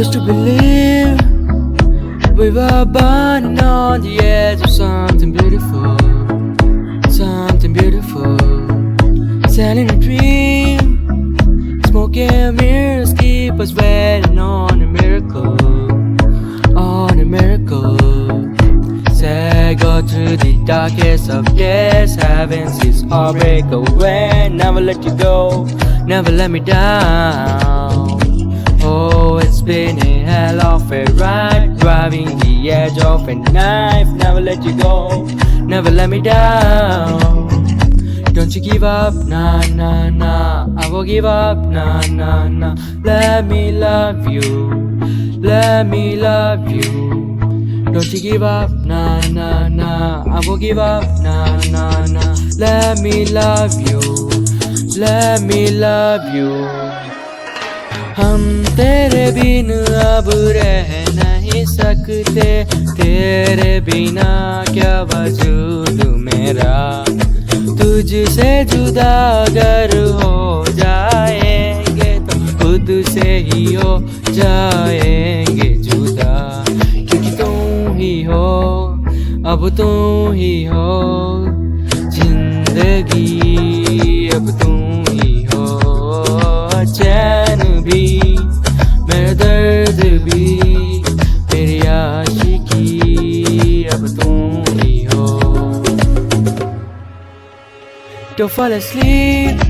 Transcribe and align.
used 0.00 0.14
to 0.14 0.20
believe 0.20 1.20
we 2.34 2.48
were 2.48 2.86
burning 2.86 3.60
on 3.60 4.00
the 4.00 4.18
edge 4.20 4.58
of 4.62 4.70
something 4.70 5.30
beautiful, 5.30 5.94
something 7.10 7.74
beautiful. 7.74 8.38
Selling 9.50 9.90
a 9.90 9.98
dream, 10.06 10.78
smoking 11.88 12.56
mirrors 12.56 13.12
keep 13.12 13.60
us 13.60 13.74
waiting 13.74 14.38
on 14.38 14.80
a 14.80 14.86
miracle, 14.86 15.58
on 16.78 17.20
a 17.20 17.26
miracle. 17.26 17.98
Say 19.12 19.76
go 19.78 20.00
through 20.00 20.38
the 20.38 20.54
darkest 20.64 21.28
of 21.28 21.44
days, 21.58 22.14
heaven 22.14 22.70
sees 22.70 23.02
heartbreak 23.02 23.66
away. 23.66 24.48
Never 24.50 24.80
let 24.80 25.04
you 25.04 25.14
go, 25.14 25.64
never 26.06 26.30
let 26.30 26.50
me 26.50 26.60
down. 26.60 27.69
Been 29.70 29.98
a 30.04 30.24
hell 30.26 30.60
of 30.66 30.90
a 30.90 31.04
ride, 31.12 31.78
driving 31.78 32.36
the 32.40 32.72
edge 32.72 32.98
of 32.98 33.28
a 33.28 33.36
knife. 33.36 34.08
Never 34.08 34.40
let 34.40 34.64
you 34.64 34.76
go, 34.76 35.24
never 35.62 35.92
let 35.92 36.10
me 36.10 36.20
down. 36.20 37.46
Don't 38.32 38.52
you 38.52 38.60
give 38.60 38.82
up, 38.82 39.14
nah, 39.14 39.64
nah, 39.68 40.08
nah. 40.10 40.66
I 40.76 40.88
will 40.90 41.04
give 41.04 41.24
up, 41.24 41.58
nah, 41.58 42.00
nah, 42.08 42.48
nah. 42.48 42.74
Let 43.04 43.46
me 43.46 43.70
love 43.70 44.26
you, 44.26 44.42
let 45.38 45.86
me 45.86 46.16
love 46.16 46.68
you. 46.68 47.38
Don't 47.92 48.12
you 48.12 48.20
give 48.20 48.42
up, 48.42 48.72
nah, 48.72 49.20
nah, 49.28 49.68
nah. 49.68 50.24
I 50.26 50.40
will 50.48 50.58
give 50.58 50.78
up, 50.78 51.04
nah, 51.22 51.60
nah, 51.70 52.06
nah. 52.06 52.34
Let 52.58 52.98
me 53.02 53.24
love 53.26 53.80
you, 53.88 54.00
let 54.98 55.42
me 55.42 55.70
love 55.70 56.34
you. 56.34 56.66
हम 58.16 58.40
तेरे 59.00 59.30
बिन 59.32 59.70
अब 59.96 60.26
रह 60.54 60.88
नहीं 61.10 61.64
सकते। 61.66 62.64
तेरे 62.96 63.80
बिना 63.80 64.32
क्या 64.68 65.00
वजूद 65.02 66.02
मेरा? 66.16 67.04
तुझसे 67.78 68.50
जुदा 68.64 69.14
अगर 69.42 69.96
हो 70.12 70.64
जाएँगे 70.70 72.12
तो 72.20 72.36
खुद 72.58 72.92
से 73.08 73.36
ही 73.38 73.64
हो 73.74 73.98
जाएँगे 74.30 75.70
जुदा। 75.88 76.64
क्योंकि 76.68 77.30
तुम 77.30 77.96
ही 77.96 78.22
हो, 78.22 78.48
अब 79.46 79.68
तुम 79.76 80.32
ही 80.32 80.64
हो। 80.64 80.90
ज़िंदगी, 82.10 83.28
अब 84.28 84.50
तुम 84.62 84.99
Don't 98.40 98.50
fall 98.50 98.72
asleep 98.72 99.60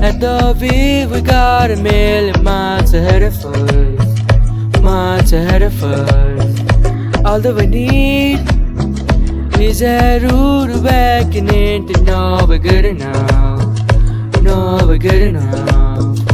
at 0.00 0.18
the 0.20 0.56
wheel. 0.58 1.10
We 1.10 1.20
got 1.20 1.70
a 1.70 1.76
million 1.76 2.42
miles 2.42 2.94
ahead 2.94 3.22
of 3.22 3.34
us, 3.44 4.80
miles 4.80 5.34
ahead 5.34 5.60
of 5.60 5.84
us. 5.84 6.60
All 7.26 7.38
that 7.40 7.54
we 7.54 7.66
need 7.66 8.38
is 9.60 9.82
a 9.82 10.18
rude 10.18 10.70
awakening 10.78 11.88
to 11.88 12.00
know 12.04 12.46
we're 12.48 12.56
good 12.56 12.86
enough, 12.86 13.60
know 14.40 14.78
we're 14.86 14.96
good 14.96 15.36
enough. 15.36 16.24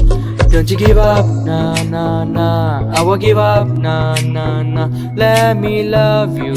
Don't 0.52 0.70
you 0.70 0.76
give 0.76 0.98
up, 0.98 1.26
nah, 1.44 1.82
nah, 1.82 2.22
nah. 2.22 2.92
I 2.94 3.02
won't 3.02 3.20
give 3.20 3.38
up, 3.38 3.66
nah, 3.66 4.14
nah, 4.20 4.62
nah. 4.62 4.86
Let 5.16 5.56
me 5.56 5.82
love 5.82 6.38
you, 6.38 6.54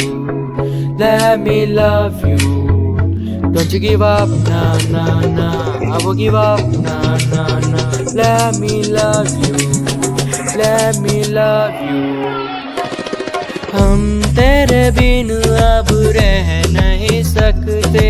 let 1.00 1.40
me 1.40 1.66
love 1.66 2.24
you. 2.24 2.67
Don't 3.58 3.74
you 3.74 3.80
give 3.80 4.04
up, 4.04 4.30
nah, 4.30 4.78
nah, 4.92 5.20
nah. 5.22 5.96
I 5.96 6.06
will 6.06 6.14
give 6.14 6.36
up, 6.36 6.60
nah, 6.60 7.18
nah, 7.34 7.60
nah. 7.60 8.14
Let 8.14 8.60
me 8.60 8.84
love 8.84 9.28
you, 9.34 9.58
let 10.56 11.00
me 11.00 11.24
love 11.26 11.74
you. 11.82 12.04
हम 13.74 14.22
तेरे 14.38 14.84
बिन 14.98 15.30
अब 15.32 15.88
रह 16.18 16.50
नहीं 16.76 17.24
सकते 17.34 18.06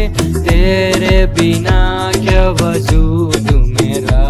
तेरे 0.48 1.26
बिना 1.40 1.80
क्या 2.18 2.44
वजूद 2.62 3.48
मेरा 3.80 4.26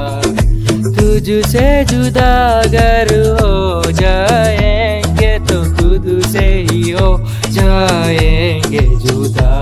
तुझसे 0.98 1.68
जुदा 1.92 2.32
अगर 2.62 3.14
हो 3.42 3.92
जाएँगे 4.02 5.38
तो 5.50 5.62
खुद 5.78 6.06
से 6.32 6.48
ही 6.72 6.90
हो 6.92 7.10
जाएँगे 7.58 8.86
जुदा 9.06 9.56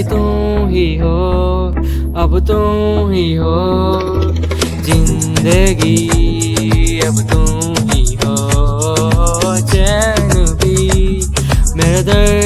क्योंकि 0.00 0.08
तुम 0.08 0.68
ही 0.68 0.96
हो, 0.96 1.16
अब 2.16 2.38
तुम 2.48 3.10
ही 3.12 3.34
हो। 3.34 3.56
ज़िंदगी, 4.84 5.96
अब 7.00 7.16
तुम 7.30 7.90
ही 7.90 8.04
हो। 8.14 8.36
चैन 9.72 10.30
भी 10.62 10.76
मेरा 11.76 12.02
दर्द 12.02 12.39